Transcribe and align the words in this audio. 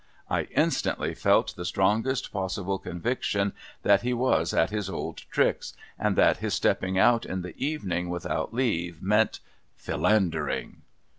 I 0.31 0.45
instantly 0.55 1.13
felt 1.13 1.55
the 1.55 1.63
strongest 1.63 2.33
possible 2.33 2.79
conviction 2.79 3.53
that 3.83 4.01
he 4.01 4.15
was 4.15 4.51
at 4.51 4.71
his 4.71 4.89
old 4.89 5.17
tricks: 5.29 5.73
and 5.99 6.15
that 6.15 6.37
his 6.37 6.55
stepping 6.55 6.97
out 6.97 7.23
in 7.23 7.43
the 7.43 7.55
evening, 7.63 8.09
without 8.09 8.51
leave, 8.51 8.99
meant— 9.03 9.41
Philandering. 9.85 10.81